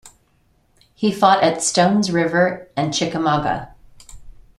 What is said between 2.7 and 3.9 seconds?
and Chickamauga.